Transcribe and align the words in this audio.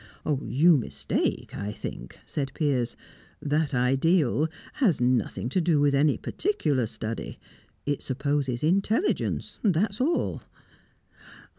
"You 0.41 0.77
mistake, 0.77 1.55
I 1.55 1.71
think," 1.71 2.17
said 2.25 2.53
Piers. 2.55 2.95
"That 3.39 3.75
ideal 3.75 4.47
has 4.81 4.99
nothing 4.99 5.47
to 5.49 5.61
do 5.61 5.79
with 5.79 5.93
any 5.93 6.17
particular 6.17 6.87
study. 6.87 7.37
It 7.85 8.01
supposes 8.01 8.63
intelligence, 8.63 9.59
that's 9.63 10.01
all." 10.01 10.41